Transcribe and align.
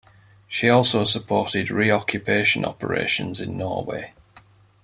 She 0.47 0.67
also 0.67 1.05
supported 1.05 1.69
re-occupation 1.69 2.65
operations 2.65 3.39
in 3.39 3.55
Norway. 3.55 4.13